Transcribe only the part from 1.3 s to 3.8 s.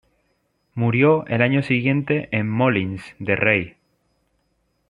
año siguiente en Molins de Rei.